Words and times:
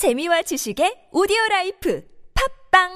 재미와 0.00 0.40
지식의 0.40 1.12
오디오 1.12 1.36
라이프 1.50 2.02
팟빵 2.72 2.88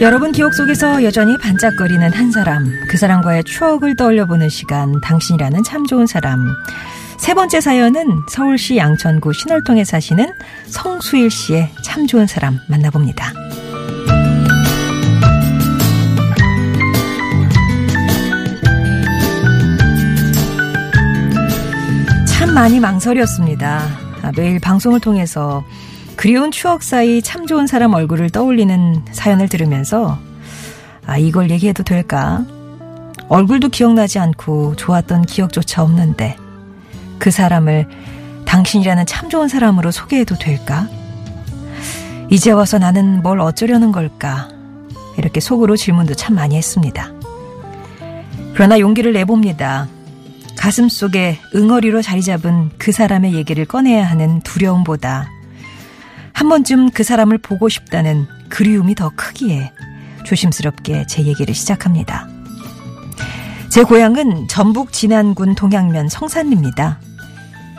여러분 0.00 0.32
기억 0.32 0.54
속에서 0.54 1.04
여전히 1.04 1.36
반짝거리는 1.36 2.14
한 2.14 2.30
사람, 2.32 2.64
그 2.88 2.96
사람과의 2.96 3.44
추억을 3.44 3.96
떠올려보는 3.96 4.48
시간, 4.48 5.02
당신이라는 5.02 5.62
참 5.64 5.84
좋은 5.84 6.06
사람. 6.06 6.46
세 7.18 7.34
번째 7.34 7.60
사연은 7.60 8.22
서울시 8.30 8.78
양천구 8.78 9.34
신월동에 9.34 9.84
사시는 9.84 10.32
성수일 10.64 11.30
씨의 11.30 11.68
참 11.84 12.06
좋은 12.06 12.26
사람 12.26 12.58
만나봅니다. 12.70 13.39
많이 22.60 22.78
망설였습니다. 22.78 23.88
아, 24.20 24.32
매일 24.36 24.60
방송을 24.60 25.00
통해서 25.00 25.64
그리운 26.14 26.50
추억 26.50 26.82
사이 26.82 27.22
참 27.22 27.46
좋은 27.46 27.66
사람 27.66 27.94
얼굴을 27.94 28.28
떠올리는 28.28 29.02
사연을 29.12 29.48
들으면서 29.48 30.18
아, 31.06 31.16
이걸 31.16 31.50
얘기해도 31.50 31.84
될까? 31.84 32.44
얼굴도 33.30 33.70
기억나지 33.70 34.18
않고 34.18 34.76
좋았던 34.76 35.22
기억조차 35.22 35.82
없는데 35.82 36.36
그 37.18 37.30
사람을 37.30 37.88
당신이라는 38.44 39.06
참 39.06 39.30
좋은 39.30 39.48
사람으로 39.48 39.90
소개해도 39.90 40.34
될까? 40.34 40.86
이제 42.28 42.50
와서 42.50 42.78
나는 42.78 43.22
뭘 43.22 43.40
어쩌려는 43.40 43.90
걸까? 43.90 44.50
이렇게 45.16 45.40
속으로 45.40 45.78
질문도 45.78 46.12
참 46.12 46.34
많이 46.34 46.56
했습니다. 46.56 47.10
그러나 48.52 48.78
용기를 48.78 49.14
내봅니다. 49.14 49.88
가슴 50.60 50.90
속에 50.90 51.38
응어리로 51.54 52.02
자리 52.02 52.22
잡은 52.22 52.68
그 52.76 52.92
사람의 52.92 53.32
얘기를 53.32 53.64
꺼내야 53.64 54.04
하는 54.04 54.42
두려움보다 54.42 55.30
한 56.34 56.50
번쯤 56.50 56.90
그 56.90 57.02
사람을 57.02 57.38
보고 57.38 57.70
싶다는 57.70 58.26
그리움이 58.50 58.94
더 58.94 59.10
크기에 59.16 59.72
조심스럽게 60.26 61.06
제 61.06 61.24
얘기를 61.24 61.54
시작합니다. 61.54 62.28
제 63.70 63.84
고향은 63.84 64.48
전북 64.48 64.92
진안군 64.92 65.54
동양면 65.54 66.10
성산리입니다. 66.10 67.00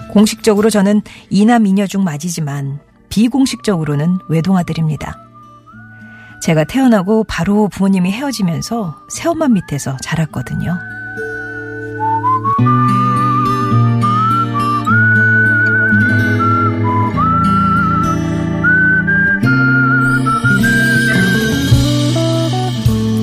공식적으로 0.10 0.72
저는 0.72 1.04
이남 1.30 1.68
이녀 1.68 1.86
중 1.86 2.04
맞이지만 2.04 2.80
비공식적으로는 3.10 4.18
외동아들입니다. 4.28 5.20
제가 6.42 6.64
태어나고 6.64 7.26
바로 7.26 7.68
부모님이 7.68 8.12
헤어지면서 8.12 9.06
새엄마 9.08 9.50
밑에서 9.50 9.98
자랐거든요. 10.02 10.80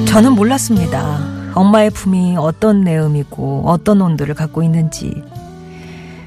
저는 0.08 0.32
몰랐습니다. 0.32 1.52
엄마의 1.54 1.90
품이 1.90 2.36
어떤 2.38 2.82
내음이고 2.82 3.64
어떤 3.66 4.00
온도를 4.00 4.34
갖고 4.34 4.62
있는지, 4.62 5.22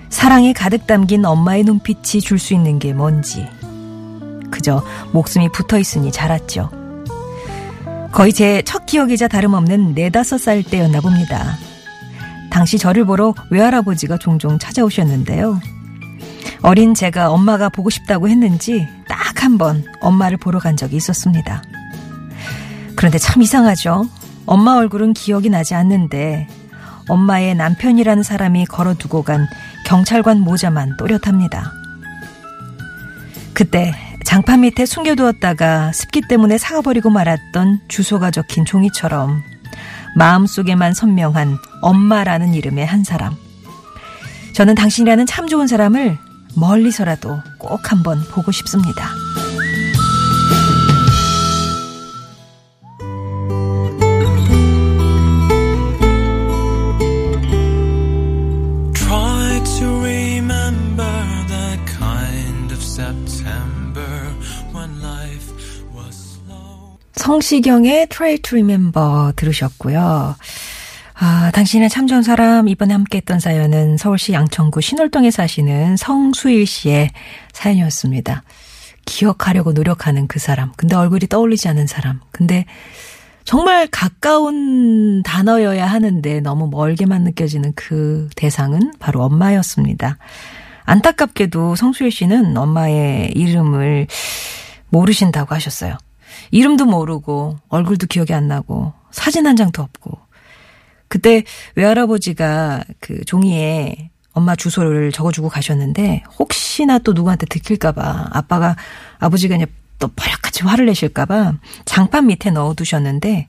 사랑이 0.10 0.54
가득 0.54 0.86
담긴 0.88 1.26
엄마의 1.26 1.64
눈빛이 1.64 2.22
줄 2.22 2.38
수 2.38 2.54
있는 2.54 2.80
게 2.80 2.94
뭔지, 2.94 3.48
그저 4.52 4.84
목숨이 5.14 5.50
붙어 5.50 5.80
있으니 5.80 6.12
자랐죠. 6.12 6.70
거의 8.12 8.34
제 8.34 8.62
첫 8.66 8.86
기억이자 8.86 9.28
다름없는 9.28 9.94
네다섯 9.94 10.40
살 10.40 10.64
때였나 10.64 11.00
봅니다. 11.02 11.56
당시 12.50 12.78
저를 12.78 13.06
보러 13.06 13.34
외할아버지가 13.50 14.18
종종 14.18 14.60
찾아오셨는데요. 14.60 15.60
어린 16.62 16.94
제가 16.94 17.32
엄마가 17.32 17.70
보고 17.70 17.90
싶다고 17.90 18.28
했는지 18.30 18.88
딱 19.08 19.32
한 19.42 19.58
번 19.58 19.84
엄마를 20.02 20.38
보러 20.38 20.60
간 20.60 20.78
적이 20.78 20.98
있었습니다. 20.98 21.64
그런데 23.02 23.18
참 23.18 23.42
이상하죠. 23.42 24.08
엄마 24.46 24.76
얼굴은 24.76 25.14
기억이 25.14 25.50
나지 25.50 25.74
않는데 25.74 26.48
엄마의 27.10 27.56
남편이라는 27.56 28.22
사람이 28.22 28.68
걸어두고 28.68 29.24
간 29.24 29.48
경찰관 29.88 30.42
모자만 30.42 30.98
또렷합니다. 30.98 31.74
그때 33.56 33.92
장판 34.24 34.62
밑에 34.62 34.86
숨겨두었다가 34.86 35.92
습기 35.94 36.22
때문에 36.22 36.60
사가버리고 36.60 37.10
말았던 37.10 37.80
주소가 37.88 38.30
적힌 38.30 38.66
종이처럼 38.66 39.42
마음속에만 40.16 40.94
선명한 40.94 41.58
엄마라는 41.82 42.54
이름의 42.54 42.86
한 42.86 43.04
사람. 43.04 43.34
저는 44.54 44.76
당신이라는 44.76 45.26
참 45.26 45.48
좋은 45.48 45.66
사람을 45.66 46.20
멀리서라도 46.56 47.40
꼭 47.58 47.92
한번 47.92 48.22
보고 48.30 48.52
싶습니다. 48.52 49.21
성시경의 67.22 68.08
Try 68.08 68.40
to 68.40 68.58
Remember 68.58 69.32
들으셨고요. 69.36 70.36
아, 71.14 71.52
당신의 71.54 71.88
참 71.90 72.08
좋은 72.08 72.24
사람 72.24 72.68
이번에 72.68 72.94
함께 72.94 73.20
했던 73.20 73.40
사연은 73.40 73.98
서울시 73.98 74.34
양천구 74.34 74.82
신월동에 74.82 75.30
사시는 75.30 75.98
성수일 75.98 76.66
씨의 76.66 77.12
사연이었습니다. 77.54 78.42
기억하려고 79.06 79.72
노력하는 79.72 80.26
그 80.28 80.40
사람. 80.40 80.72
근데 80.78 80.96
얼굴이 80.96 81.28
떠올리지 81.30 81.68
않는 81.68 81.86
사람. 81.86 82.22
근데 82.32 82.66
정말 83.44 83.86
가까운 83.86 85.22
단어여야 85.22 85.86
하는데 85.86 86.40
너무 86.40 86.70
멀게만 86.70 87.24
느껴지는 87.24 87.74
그 87.76 88.30
대상은 88.36 88.94
바로 88.98 89.22
엄마였습니다. 89.22 90.18
안타깝게도 90.86 91.76
성수일 91.76 92.12
씨는 92.12 92.58
엄마의 92.58 93.32
이름을 93.36 94.08
모르신다고 94.90 95.54
하셨어요. 95.54 95.98
이름도 96.52 96.86
모르고 96.86 97.58
얼굴도 97.70 98.08
기억이 98.08 98.34
안 98.34 98.48
나고 98.48 98.94
사진 99.12 99.48
한 99.48 99.56
장도 99.56 99.82
없고 99.82 100.20
그때 101.08 101.44
외할아버지가 101.76 102.84
그 103.00 103.24
종이에 103.26 104.10
엄마 104.34 104.56
주소를 104.56 105.12
적어주고 105.12 105.50
가셨는데 105.50 106.24
혹시나 106.40 107.00
또 107.00 107.14
누구한테 107.14 107.46
들킬까봐 107.48 108.30
아빠가 108.32 108.76
아버지가 109.20 109.56
이제 109.58 109.66
또 110.00 110.08
버럭같이 110.08 110.64
화를 110.64 110.86
내실까봐 110.86 111.54
장판 111.86 112.28
밑에 112.28 112.50
넣어두셨는데 112.50 113.48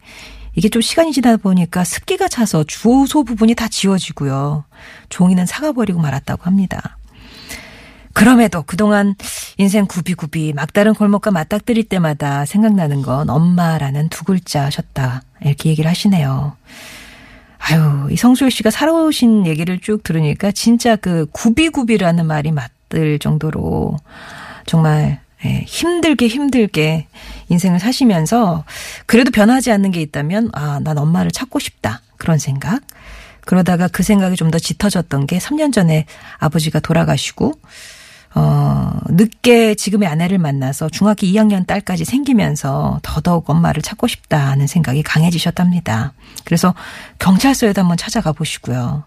이게 0.55 0.69
좀 0.69 0.83
시간이 0.83 1.13
지나다 1.13 1.39
보니까 1.39 1.85
습기가 1.85 2.29
차서 2.29 2.65
주소 2.65 3.25
부분이 3.25 3.55
다 3.55 3.69
지워지고요. 3.69 4.65
종이는 5.09 5.47
사가버리고 5.47 6.01
말았다고 6.01 6.43
합니다. 6.45 6.99
그럼에도 8.13 8.63
그동안 8.63 9.15
인생 9.57 9.87
구비구비 9.87 10.53
막다른 10.55 10.95
골목과 10.95 11.31
맞닥뜨릴 11.31 11.85
때마다 11.85 12.45
생각나는 12.45 13.03
건 13.03 13.31
엄마라는 13.31 14.09
두 14.09 14.25
글자셨다. 14.25 15.23
이렇게 15.43 15.71
얘기를 15.71 15.91
하시네요. 15.91 16.57
아유, 17.59 18.09
이 18.11 18.17
성수일 18.17 18.51
씨가 18.51 18.71
살아오신 18.71 19.47
얘기를 19.47 19.79
쭉 19.79 20.03
들으니까 20.03 20.51
진짜 20.51 20.97
그 20.97 21.27
구비구비라는 21.33 22.27
말이 22.27 22.51
맞들 22.53 23.19
정도로 23.19 23.97
정말 24.67 25.21
예, 25.45 25.65
힘들게 25.67 26.29
힘들게 26.29 27.07
인생을 27.49 27.81
사시면서 27.81 28.65
그래도 29.07 29.31
변하지 29.31 29.73
않는 29.73 29.91
게 29.91 30.01
있다면 30.01 30.51
아, 30.53 30.81
난 30.83 30.99
엄마를 30.99 31.31
찾고 31.31 31.59
싶다. 31.59 32.01
그런 32.17 32.39
생각. 32.39 32.81
그러다가 33.45 33.89
그 33.89 34.03
생각이 34.05 34.37
좀 34.37 34.53
더 34.53 34.59
짙어졌던 34.59 35.27
게 35.27 35.39
3년 35.39 35.73
전에 35.73 36.07
아버지가 36.39 36.79
돌아가시고 36.81 37.55
어, 38.35 38.93
늦게 39.11 39.75
지금의 39.75 40.09
아내를 40.09 40.39
만나서 40.39 40.89
중학교 40.89 41.27
2학년 41.27 41.67
딸까지 41.67 42.05
생기면서 42.05 43.01
더더욱 43.03 43.49
엄마를 43.51 43.83
찾고 43.83 44.07
싶다는 44.07 44.67
생각이 44.67 45.03
강해지셨답니다. 45.03 46.13
그래서 46.45 46.75
경찰서에도 47.19 47.83
한번 47.83 47.97
찾아가 47.97 48.33
보시고요. 48.33 49.05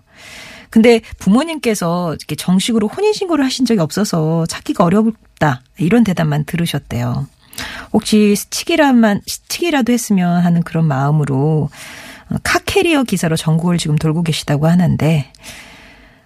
근데 0.69 1.01
부모님께서 1.19 2.15
이렇게 2.15 2.35
정식으로 2.35 2.87
혼인신고를 2.87 3.45
하신 3.45 3.65
적이 3.65 3.79
없어서 3.79 4.45
찾기가 4.47 4.83
어렵다. 4.83 5.61
이런 5.77 6.03
대답만 6.03 6.43
들으셨대요. 6.45 7.27
혹시 7.93 8.35
스치기라만, 8.35 9.21
스치기라도 9.25 9.93
했으면 9.93 10.43
하는 10.43 10.61
그런 10.63 10.85
마음으로 10.85 11.69
카캐리어 12.43 13.03
기사로 13.03 13.37
전국을 13.37 13.77
지금 13.77 13.95
돌고 13.95 14.23
계시다고 14.23 14.67
하는데, 14.67 15.31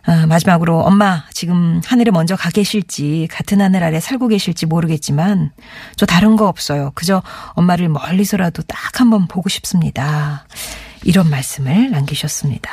아, 0.06 0.26
마지막으로 0.26 0.80
엄마 0.80 1.24
지금 1.34 1.82
하늘에 1.86 2.12
먼저 2.12 2.36
가 2.36 2.50
계실지 2.50 3.28
같은 3.32 3.62
하늘 3.62 3.84
아래 3.84 4.00
살고 4.00 4.30
계실지 4.30 4.66
모르겠지만 4.66 5.52
저 5.96 6.06
다른 6.06 6.36
거 6.36 6.48
없어요. 6.48 6.92
그저 6.96 7.22
엄마를 7.54 7.90
멀리서라도 7.90 8.64
딱 8.64 9.00
한번 9.00 9.28
보고 9.28 9.50
싶습니다. 9.50 10.46
이런 11.04 11.30
말씀을 11.30 11.92
남기셨습니다. 11.92 12.72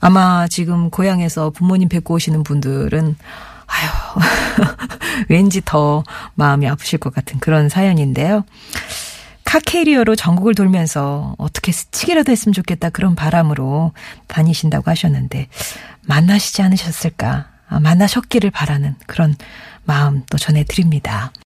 아마 0.00 0.48
지금 0.48 0.90
고향에서 0.90 1.50
부모님 1.50 1.88
뵙고 1.88 2.14
오시는 2.14 2.42
분들은 2.42 3.16
아유 3.66 3.88
왠지 5.28 5.60
더 5.64 6.02
마음이 6.34 6.66
아프실 6.68 6.98
것 6.98 7.14
같은 7.14 7.38
그런 7.38 7.68
사연인데요. 7.68 8.44
카캐리어로 9.50 10.14
전국을 10.14 10.54
돌면서 10.54 11.34
어떻게 11.36 11.72
스치기라도 11.72 12.30
했으면 12.30 12.52
좋겠다 12.52 12.90
그런 12.90 13.16
바람으로 13.16 13.92
다니신다고 14.28 14.88
하셨는데 14.88 15.48
만나시지 16.02 16.62
않으셨을까? 16.62 17.48
아, 17.68 17.80
만나셨기를 17.80 18.52
바라는 18.52 18.94
그런 19.08 19.34
마음 19.84 20.22
또 20.30 20.38
전해드립니다. 20.38 21.32